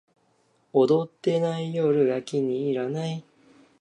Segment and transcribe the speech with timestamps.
[0.73, 3.23] 踊ってない夜が気に入らない